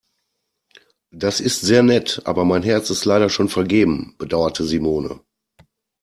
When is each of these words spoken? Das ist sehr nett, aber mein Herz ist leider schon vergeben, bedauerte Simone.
Das 1.11 1.39
ist 1.39 1.61
sehr 1.61 1.83
nett, 1.83 2.23
aber 2.25 2.43
mein 2.43 2.63
Herz 2.63 2.89
ist 2.89 3.05
leider 3.05 3.29
schon 3.29 3.49
vergeben, 3.49 4.15
bedauerte 4.17 4.63
Simone. 4.63 5.21